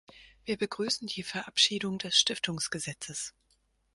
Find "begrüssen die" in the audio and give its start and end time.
0.57-1.21